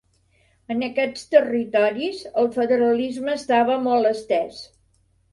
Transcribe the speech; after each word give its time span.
En 0.75 0.79
aquests 0.85 1.25
territoris, 1.33 2.23
el 2.43 2.49
federalisme 2.55 3.35
estava 3.41 3.75
molt 3.85 4.11
estès. 4.13 4.63